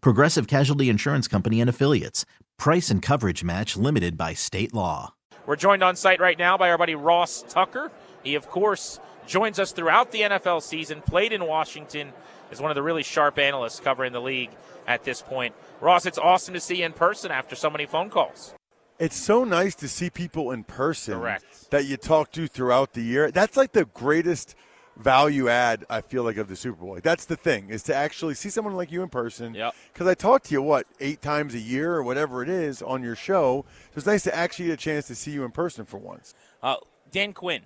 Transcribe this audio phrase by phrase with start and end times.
[0.00, 2.24] Progressive Casualty Insurance Company and Affiliates.
[2.58, 5.14] Price and coverage match limited by state law.
[5.46, 7.92] We're joined on site right now by our buddy Ross Tucker.
[8.22, 12.12] He, of course, joins us throughout the NFL season, played in Washington,
[12.50, 14.50] is one of the really sharp analysts covering the league
[14.86, 15.54] at this point.
[15.80, 18.54] Ross, it's awesome to see you in person after so many phone calls.
[18.98, 21.70] It's so nice to see people in person Correct.
[21.70, 23.30] that you talk to throughout the year.
[23.30, 24.54] That's like the greatest
[24.96, 26.94] value add I feel like of the Super Bowl.
[26.94, 29.54] Like, that's the thing is to actually see someone like you in person.
[29.54, 29.74] Yep.
[29.92, 33.02] Because I talk to you what eight times a year or whatever it is on
[33.02, 33.64] your show.
[33.92, 36.34] So it's nice to actually get a chance to see you in person for once.
[36.62, 36.76] Uh,
[37.10, 37.62] Dan Quinn,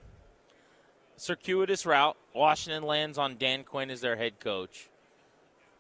[1.17, 2.17] circuitous route.
[2.35, 4.89] Washington lands on Dan Quinn as their head coach.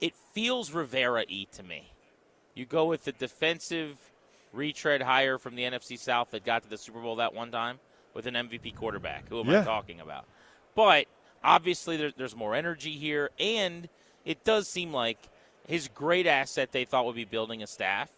[0.00, 1.92] It feels Rivera y to me.
[2.54, 3.96] You go with the defensive
[4.52, 7.78] retread hire from the NFC South that got to the Super Bowl that one time
[8.14, 9.28] with an MVP quarterback.
[9.28, 10.24] Who am I talking about?
[10.74, 11.06] But
[11.42, 13.88] obviously, there, there's more energy here, and
[14.24, 15.18] it does seem like
[15.66, 18.10] his great asset they thought would be building a staff.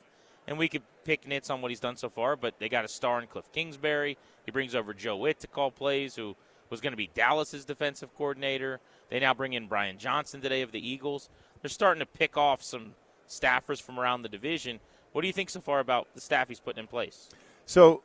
[0.46, 2.88] And we could pick nits on what he's done so far, but they got a
[2.88, 4.16] star in Kliff Kingsbury.
[4.44, 6.34] He brings over Joe Whitt to call plays, who
[6.70, 8.80] was going to be Dallas's defensive coordinator.
[9.08, 11.28] They now bring in Brian Johnson today of the Eagles.
[11.60, 12.94] They're starting to pick off some
[13.28, 14.80] staffers from around the division.
[15.12, 17.28] What do you think so far about the staff he's putting in place?
[17.66, 18.02] So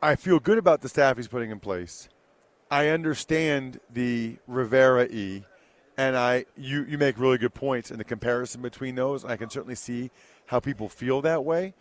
[0.00, 2.08] I feel good about the staff he's putting in place.
[2.72, 5.44] I understand the Rivera E,
[5.98, 9.26] and I you you make really good points in the comparison between those.
[9.26, 10.10] I can certainly see
[10.46, 11.74] how people feel that way.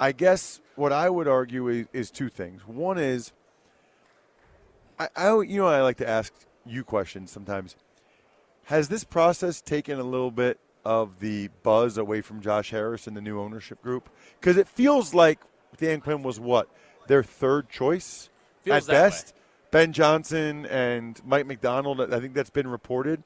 [0.00, 2.66] I guess what I would argue is, is two things.
[2.66, 3.32] One is,
[4.98, 6.32] I, I you know I like to ask
[6.64, 7.76] you questions sometimes.
[8.64, 13.14] Has this process taken a little bit of the buzz away from Josh Harris and
[13.14, 14.08] the new ownership group?
[14.40, 15.38] Because it feels like
[15.76, 16.66] Dan Quinn was what
[17.08, 18.30] their third choice
[18.64, 19.34] Feels at best.
[19.70, 22.00] Ben Johnson and Mike Macdonald.
[22.00, 23.22] I think that's been reported.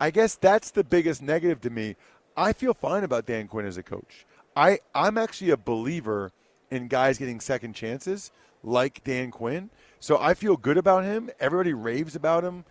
[0.00, 1.96] I guess that's the biggest negative to me.
[2.36, 4.24] I feel fine about Dan Quinn as a coach.
[4.56, 6.32] I, I'm actually a believer
[6.70, 8.30] in guys getting second chances
[8.62, 9.70] like Dan Quinn.
[9.98, 11.30] So I feel good about him.
[11.40, 12.64] Everybody raves about him.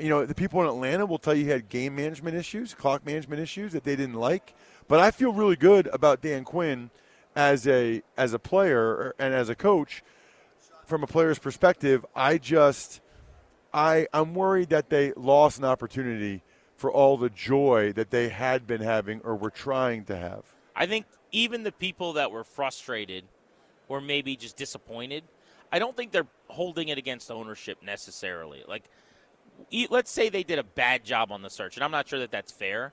[0.00, 3.04] You know, the people in Atlanta will tell you he had game management issues, clock
[3.04, 4.54] management issues that they didn't like.
[4.88, 6.90] But I feel really good about Dan Quinn
[7.36, 10.02] as a as a player er, and as a coach
[10.90, 13.00] from a player's perspective, I just
[13.72, 16.42] I I'm worried that they lost an opportunity
[16.76, 20.44] for all the joy that they had been having or were trying to have.
[20.74, 23.24] I think even the people that were frustrated
[23.88, 25.24] or maybe just disappointed,
[25.72, 28.64] I don't think they're holding it against ownership necessarily.
[28.66, 28.84] Like,
[29.90, 32.30] let's say they did a bad job on the search, and I'm not sure that
[32.30, 32.92] that's fair.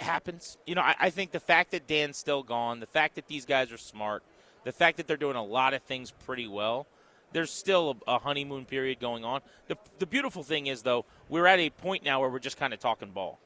[0.00, 0.56] It Happens.
[0.66, 3.44] You know, I, I think the fact that Dan's still gone, the fact that these
[3.44, 4.22] guys are smart,
[4.64, 6.86] the fact that they're doing a lot of things pretty well,
[7.32, 9.40] there's still a, a honeymoon period going on.
[9.68, 12.72] The, the beautiful thing is, though, we're at a point now where we're just kind
[12.74, 13.38] of talking ball,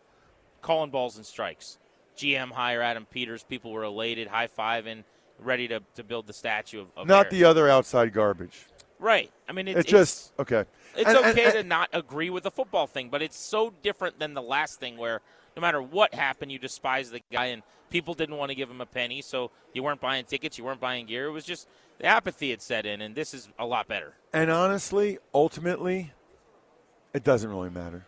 [0.63, 1.79] calling balls and strikes.
[2.17, 3.43] GM hire Adam Peters.
[3.43, 5.05] People were elated, high fiving,
[5.39, 7.33] ready to, to build the statue of, of Not Harris.
[7.33, 8.67] the other outside garbage.
[8.99, 9.31] right.
[9.49, 10.65] I mean, it, It's just okay.
[10.97, 13.75] it's And- and- okay and- to not agree with the football thing, but it's so
[13.83, 15.21] different than the last thing where
[15.57, 17.63] no matter what happened, you despise the guy and
[17.95, 20.81] people didn't want to give him a penny, so you weren't buying tickets, you weren't
[20.81, 21.27] buying gear.
[21.27, 21.69] It was just
[21.99, 24.15] the apathy had set in, and this is a lot better.
[24.33, 26.13] And honestly, ultimately,
[27.13, 28.05] it doesn't really matter.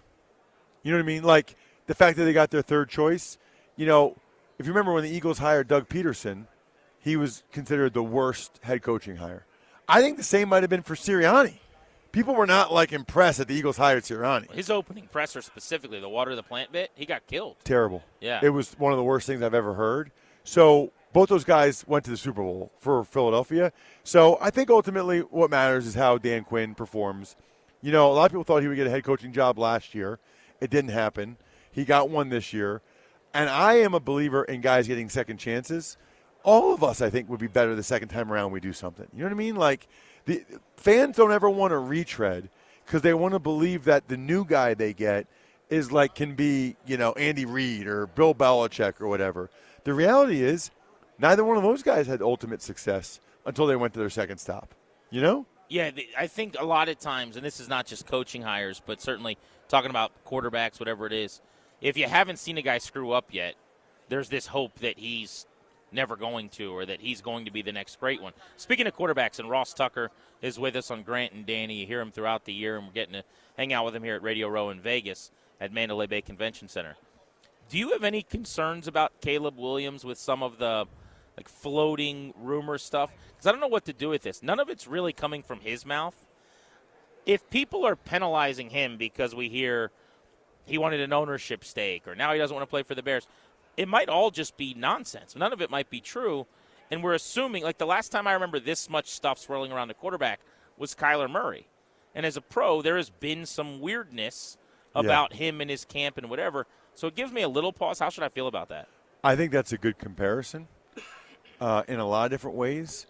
[0.82, 1.22] You know what I mean?
[1.22, 1.54] Like
[1.86, 3.38] the fact that they got their third choice.
[3.76, 4.16] You know,
[4.58, 6.48] if you remember when the Eagles hired Doug Pederson,
[6.98, 9.46] he was considered the worst head coaching hire.
[9.88, 11.60] I think the same might have been for Sirianni.
[12.16, 14.50] People were not like impressed that the Eagles hired Sirianni.
[14.50, 17.56] His opening presser, specifically the water the plant bit, he got killed.
[17.62, 18.02] Terrible.
[18.22, 18.40] Yeah.
[18.42, 20.10] It was one of the worst things I've ever heard.
[20.42, 23.70] So both those guys went to the Super Bowl for Philadelphia.
[24.02, 27.36] So I think ultimately what matters is how Dan Quinn performs.
[27.82, 29.94] You know, a lot of people thought he would get a head coaching job last
[29.94, 30.18] year.
[30.58, 31.36] It didn't happen.
[31.70, 32.80] He got one this year.
[33.34, 35.98] And I am a believer in guys getting second chances.
[36.46, 39.08] all of us, I think, would be better the second time around we do something.
[39.12, 39.56] You know what I mean?
[39.56, 39.88] Like
[40.26, 40.44] the
[40.76, 42.48] fans don't ever want to retread
[42.84, 45.26] because they want to believe that the new guy they get
[45.70, 49.50] is like can be you know Andy Reid or Bill Belichick or whatever.
[49.84, 50.70] The reality is,
[51.18, 54.74] neither one of those guys had ultimate success until they went to their second stop.
[55.10, 55.46] You know?
[55.68, 59.00] Yeah, I think a lot of times, and this is not just coaching hires, but
[59.00, 59.36] certainly
[59.68, 61.40] talking about quarterbacks, whatever it is.
[61.80, 63.54] If you haven't seen a guy screw up yet,
[64.08, 65.46] there's this hope that he's
[65.96, 68.32] never going to or that he's going to be the next great one.
[68.56, 71.80] Speaking of quarterbacks, and Ross Tucker is with us on Grant and Danny.
[71.80, 73.24] You hear him throughout the year, and we're getting to
[73.56, 76.96] hang out with him here at Radio Row in Vegas at Mandalay Bay Convention Center.
[77.68, 80.86] Do you have any concerns about Caleb Williams with some of the
[81.36, 83.10] like floating rumor stuff?
[83.30, 84.42] Because I don't know what to do with this.
[84.42, 86.14] None of it's really coming from his mouth.
[87.24, 89.90] If people are penalizing him because we hear
[90.64, 93.26] he wanted an ownership stake or now he doesn't want to play for the Bears,
[93.76, 95.36] it might all just be nonsense.
[95.36, 96.46] None of it might be true.
[96.90, 99.94] And we're assuming, like the last time I remember this much stuff swirling around the
[99.94, 100.40] quarterback
[100.78, 101.66] was Kyler Murray.
[102.14, 104.56] And as a pro, there has been some weirdness
[104.94, 105.38] about yeah.
[105.38, 106.66] him and his camp and whatever.
[106.94, 107.98] So it gives me a little pause.
[107.98, 108.88] How should I feel about that?
[109.22, 110.68] I think that's a good comparison
[111.60, 113.06] uh, in a lot of different ways.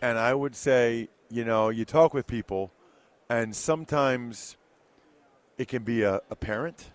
[0.00, 2.70] And I would say, you know, you talk with people,
[3.28, 4.56] and sometimes
[5.58, 6.90] it can be a, a parent,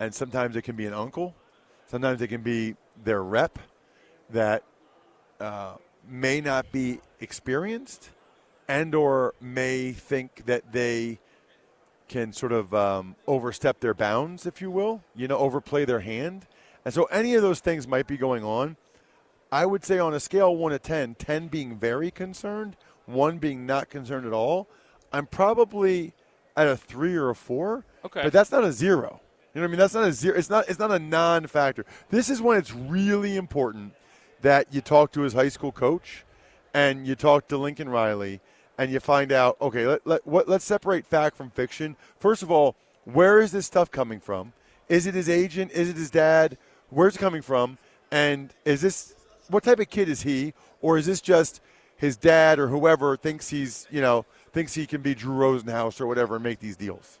[0.00, 1.34] and sometimes it can be an uncle,
[1.86, 2.74] sometimes it can be
[3.04, 3.58] their rep
[4.30, 4.62] that
[5.40, 5.74] uh,
[6.08, 8.10] may not be experienced
[8.68, 11.18] and or may think that they
[12.08, 16.46] can sort of um, overstep their bounds, if you will, you know, overplay their hand.
[16.84, 18.76] And so any of those things might be going on.
[19.50, 23.66] I would say on a scale 1 to 10, 10 being very concerned, 1 being
[23.66, 24.68] not concerned at all,
[25.12, 26.12] I'm probably
[26.56, 27.84] at a 3 or a 4.
[28.04, 28.22] Okay.
[28.24, 29.20] But that's not a 0.
[29.56, 29.78] You know what I mean?
[29.78, 30.36] That's not a zero.
[30.36, 30.68] It's not.
[30.68, 31.86] It's not a non-factor.
[32.10, 33.94] This is when it's really important
[34.42, 36.26] that you talk to his high school coach,
[36.74, 38.42] and you talk to Lincoln Riley,
[38.76, 41.96] and you find out, okay, let, let, what, let's separate fact from fiction.
[42.20, 42.76] First of all,
[43.06, 44.52] where is this stuff coming from?
[44.90, 45.72] Is it his agent?
[45.72, 46.58] Is it his dad?
[46.90, 47.78] Where's it coming from?
[48.10, 49.14] And is this
[49.48, 50.52] what type of kid is he?
[50.82, 51.62] Or is this just
[51.96, 56.06] his dad or whoever thinks he's, you know, thinks he can be Drew Rosenhaus or
[56.06, 57.20] whatever and make these deals?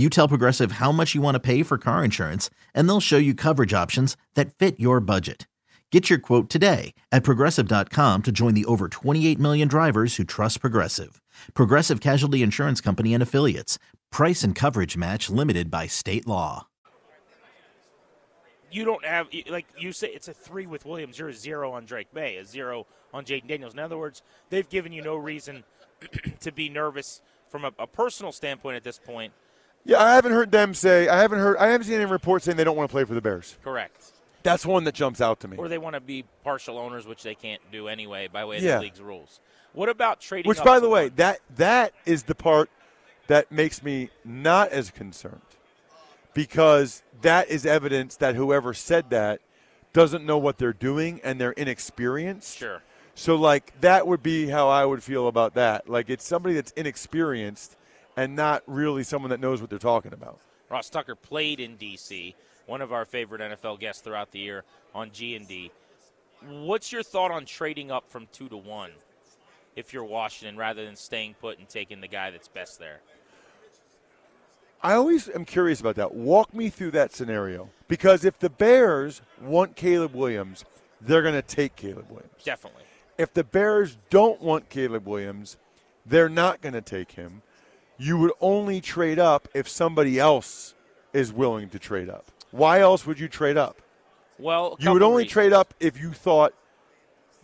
[0.00, 3.16] you tell Progressive how much you want to pay for car insurance, and they'll show
[3.18, 5.48] you coverage options that fit your budget.
[5.90, 10.60] Get your quote today at progressive.com to join the over 28 million drivers who trust
[10.60, 11.20] Progressive.
[11.52, 13.78] Progressive Casualty Insurance Company and Affiliates.
[14.12, 16.68] Price and coverage match limited by state law.
[18.70, 21.18] You don't have, like you say, it's a three with Williams.
[21.18, 23.72] You're a zero on Drake Maye, a zero on Jayden Daniels.
[23.72, 25.64] In other words, they've given you no reason
[26.40, 29.32] to be nervous from a, a personal standpoint at this point
[29.84, 31.08] yeah, I haven't heard them say.
[31.08, 31.56] I haven't heard.
[31.56, 33.56] I haven't seen any reports saying they don't want to play for the Bears.
[33.62, 34.12] Correct.
[34.42, 35.56] That's one that jumps out to me.
[35.56, 38.62] Or they want to be partial owners, which they can't do anyway by way of
[38.62, 38.76] yeah.
[38.76, 39.40] the league's rules.
[39.72, 40.48] What about trading?
[40.48, 41.12] Which, by the way, one?
[41.16, 42.70] that that is the part
[43.26, 45.40] that makes me not as concerned,
[46.34, 49.40] because that is evidence that whoever said that
[49.92, 52.58] doesn't know what they're doing and they're inexperienced.
[52.58, 52.82] Sure.
[53.14, 55.88] So, like, that would be how I would feel about that.
[55.88, 57.76] Like, it's somebody that's inexperienced
[58.20, 60.38] and not really someone that knows what they're talking about.
[60.68, 62.34] Ross Tucker played in D.C.,
[62.66, 64.62] one of our favorite NFL guests throughout the year
[64.94, 65.72] on G&D.
[66.46, 68.90] What's your thought on trading up from two to one
[69.74, 73.00] if you're Washington rather than staying put and taking the guy that's best there?
[74.82, 76.14] I always am curious about that.
[76.14, 77.70] Walk me through that scenario.
[77.88, 80.66] Because if the Bears want Caleb Williams,
[81.00, 82.44] they're going to take Caleb Williams.
[82.44, 82.82] Definitely.
[83.16, 85.56] If the Bears don't want Caleb Williams,
[86.04, 87.40] they're not going to take him.
[88.00, 90.74] You would only trade up if somebody else
[91.12, 92.24] is willing to trade up.
[92.50, 93.82] Why else would you trade up?
[94.38, 95.32] Well, You would only reasons.
[95.32, 96.54] trade up if you thought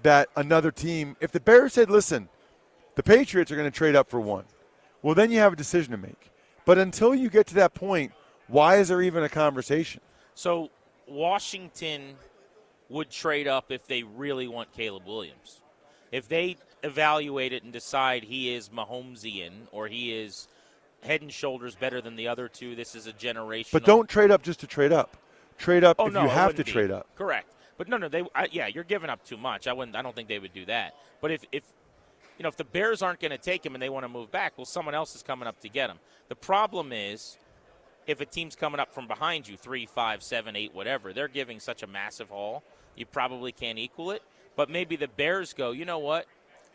[0.02, 2.30] that another team, if the Bears said, listen,
[2.94, 4.44] the Patriots are going to trade up for one,
[5.02, 6.30] well, then you have a decision to make.
[6.64, 8.12] But until you get to that point,
[8.48, 10.00] why is there even a conversation?
[10.34, 10.70] So
[11.06, 12.14] Washington
[12.88, 15.60] would trade up if they really want Caleb Williams.
[16.12, 16.56] If they
[16.86, 20.48] evaluate it and decide he is Mahomesian or he is
[21.02, 23.72] head and shoulders better than the other two, this is a generational.
[23.72, 25.16] But don't trade up just to trade up.
[25.58, 26.70] Trade up Oh if no, you have to be.
[26.72, 27.06] trade up.
[27.16, 27.52] Correct.
[27.78, 28.22] But no, no, they.
[28.34, 29.66] I, yeah, you're giving up too much.
[29.66, 29.96] I wouldn't.
[29.96, 30.94] I don't think they would do that.
[31.20, 31.62] But if if
[32.38, 34.30] you know if the Bears aren't going to take him and they want to move
[34.30, 35.98] back, well, someone else is coming up to get him.
[36.28, 37.38] The problem is
[38.06, 41.60] if a team's coming up from behind you, three, five, seven, eight, whatever, they're giving
[41.60, 42.62] such a massive haul,
[42.94, 44.22] you probably can't equal it.
[44.56, 46.26] But maybe the Bears go, you know what?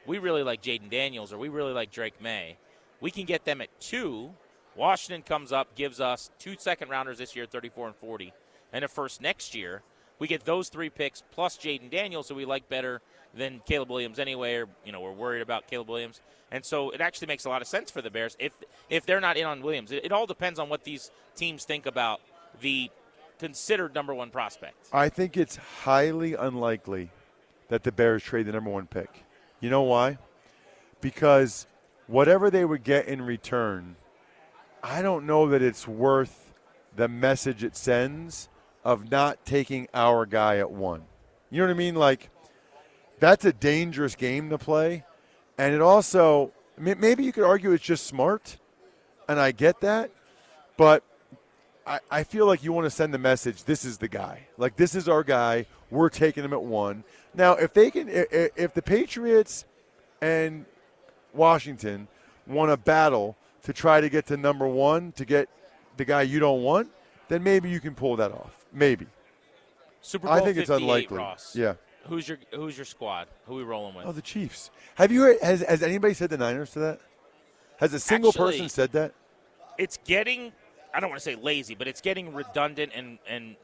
[0.05, 2.57] We really like Jayden Daniels or we really like Drake Maye.
[2.99, 4.31] We can get them at two.
[4.75, 8.33] Washington comes up, gives us two second rounders this year, 34 and 40,
[8.71, 9.81] and a first next year.
[10.19, 13.01] We get those three picks plus Jayden Daniels, who we like better
[13.33, 14.55] than Caleb Williams anyway.
[14.55, 17.61] Or, you know, we're worried about Caleb Williams, and so it actually makes a lot
[17.61, 18.53] of sense for the Bears if
[18.89, 19.91] if they're not in on Williams.
[19.91, 22.21] It, it all depends on what these teams think about
[22.61, 22.91] the
[23.39, 24.75] considered number one prospect.
[24.93, 27.09] I think it's highly unlikely
[27.69, 29.23] that the Bears trade the number one pick.
[29.61, 30.17] You know why?
[30.99, 31.67] Because
[32.07, 33.95] whatever they would get in return,
[34.83, 36.53] I don't know that it's worth
[36.95, 38.49] the message it sends
[38.83, 41.03] of not taking our guy at one.
[41.51, 41.95] You know what I mean?
[41.95, 42.29] Like,
[43.19, 45.05] that's a dangerous game to play.
[45.57, 48.57] And it also, maybe you could argue it's just smart,
[49.29, 50.09] and I get that,
[50.75, 51.03] but
[51.85, 54.47] I, I feel like you want to send the message this is the guy.
[54.57, 55.67] Like, this is our guy.
[55.91, 57.03] We're taking him at one.
[57.33, 59.65] Now, if they can, if, the Patriots
[60.21, 60.65] and
[61.33, 62.07] Washington
[62.45, 65.47] want a battle to try to get to number one to get
[65.97, 66.89] the guy you don't want,
[67.29, 68.65] then maybe you can pull that off.
[68.73, 69.07] Maybe.
[70.01, 71.17] Super Bowl I think it's 58, unlikely.
[71.17, 71.55] Ross.
[71.55, 71.75] Yeah.
[72.07, 73.27] Who's your Who's your squad?
[73.45, 74.07] Who we rolling with?
[74.07, 74.71] Oh, the Chiefs.
[74.95, 75.37] Have you heard?
[75.41, 76.99] Has, has anybody said the Niners to that?
[77.77, 79.13] Has a single Actually- person said that?
[79.77, 80.51] it's getting
[80.93, 83.55] I don't want to say lazy, but it's getting redundant and, and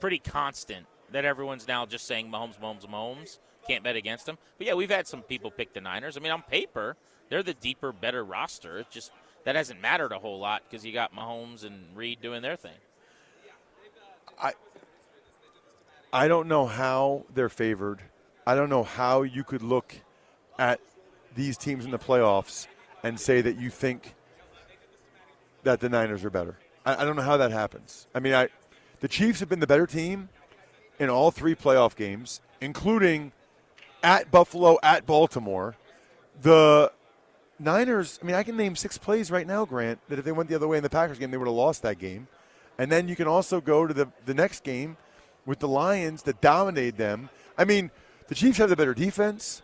[0.00, 3.38] pretty constant that everyone's now just saying Mahomes, Mahomes, Mahomes.
[3.66, 4.38] Can't bet against them.
[4.58, 6.16] But yeah, we've had some people pick the Niners.
[6.16, 6.96] I mean, on paper,
[7.28, 8.78] they're the deeper, better roster.
[8.78, 9.12] It just
[9.44, 12.72] that hasn't mattered a whole lot because you got Mahomes and Reid doing their thing.
[16.12, 18.02] I don't know how they're favored.
[18.46, 19.94] I don't know how you could look
[20.58, 20.78] at
[21.34, 22.66] these teams in the playoffs
[23.02, 24.14] and say that you think
[25.62, 26.58] that the Niners are better.
[26.84, 28.08] I, I don't know how that happens.
[28.14, 28.48] I mean, I,
[29.00, 30.28] the Chiefs have been the better team
[31.02, 33.32] in all three playoff games, including
[34.02, 35.76] at Buffalo, at Baltimore.
[36.40, 36.92] The
[37.58, 40.48] Niners, I mean, I can name six plays right now, Grant, that if they went
[40.48, 42.28] the other way in the Packers game, they would have lost that game.
[42.78, 44.96] And then you can also go to the, the next game
[45.44, 47.28] with the Lions that dominated them.
[47.58, 47.90] I mean,
[48.28, 49.62] the Chiefs have the better defense.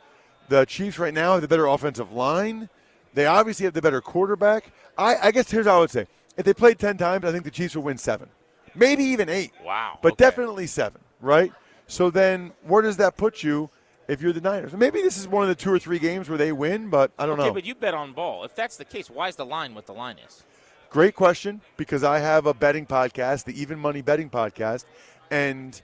[0.48, 2.68] The Chiefs right now have the better offensive line.
[3.14, 4.72] They obviously have the better quarterback.
[4.96, 7.44] I, I guess here's how I would say: if they played ten times, I think
[7.44, 8.28] the Chiefs would win seven,
[8.74, 9.52] maybe even eight.
[9.64, 9.98] Wow.
[10.02, 10.24] But okay.
[10.24, 11.52] definitely seven, right?
[11.86, 13.70] So then, where does that put you
[14.08, 14.72] if you're the Niners?
[14.72, 17.26] Maybe this is one of the two or three games where they win, but I
[17.26, 17.54] don't Okay, know.
[17.54, 18.44] but you bet on ball.
[18.44, 20.44] If that's the case, why is the line what the line is?
[20.90, 24.84] Great question because I have a betting podcast, the Even Money Betting Podcast,
[25.30, 25.80] and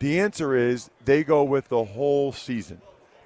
[0.00, 2.80] the answer is they go with the whole season,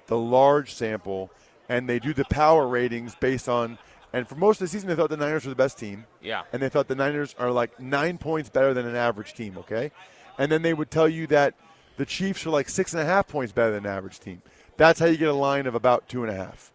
[0.07, 1.31] the large sample,
[1.69, 3.77] and they do the power ratings based on.
[4.13, 6.05] And for most of the season, they thought the Niners were the best team.
[6.21, 6.43] Yeah.
[6.51, 9.91] And they thought the Niners are like nine points better than an average team, okay?
[10.37, 11.53] And then they would tell you that
[11.97, 14.41] the Chiefs are like six and a half points better than an average team.
[14.77, 16.71] That's how you get a line of about two and a half.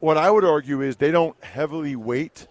[0.00, 2.48] What I would argue is they don't heavily weight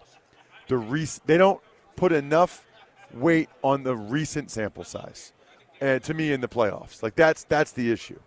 [0.68, 1.60] the rec- they don't
[1.96, 2.66] put enough
[3.12, 5.32] weight on the recent sample size.
[5.80, 7.02] And to me in the playoffs.
[7.02, 8.18] Like that's that's the issue.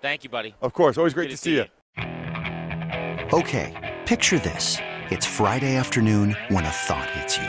[0.00, 0.54] Thank you, buddy.
[0.60, 1.64] Of course, always great Good to see you.
[3.32, 4.78] Okay, picture this.
[5.10, 7.48] It's Friday afternoon when a thought hits you.